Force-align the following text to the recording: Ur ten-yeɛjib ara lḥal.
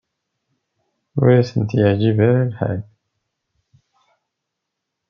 Ur 1.19 1.27
ten-yeɛjib 1.49 2.17
ara 2.27 2.49
lḥal. 2.51 2.79